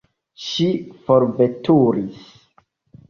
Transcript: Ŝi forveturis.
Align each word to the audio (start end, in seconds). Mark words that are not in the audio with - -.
Ŝi 0.45 0.65
forveturis. 1.09 2.27